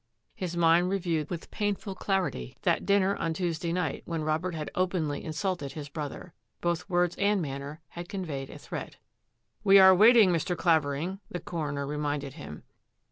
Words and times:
His 0.33 0.57
mind 0.57 0.89
reviewed 0.89 1.29
with 1.29 1.51
painful 1.51 1.93
clarity 1.93 2.57
that 2.63 2.87
dinner 2.87 3.15
on 3.17 3.35
Tuesday 3.35 3.71
night 3.71 4.01
when 4.05 4.23
Robert 4.23 4.55
had 4.55 4.71
openly 4.73 5.23
insulted 5.23 5.73
his 5.73 5.89
brother. 5.89 6.33
Both 6.59 6.89
words 6.89 7.15
and 7.17 7.39
manner 7.39 7.81
had 7.89 8.09
conveyed 8.09 8.49
a 8.49 8.57
threat." 8.57 8.95
We 9.63 9.77
are 9.77 9.93
waiting, 9.93 10.31
Mr. 10.31 10.57
Clavering," 10.57 11.19
the 11.29 11.39
coroner 11.39 11.85
reminded 11.85 12.33
him. 12.33 12.63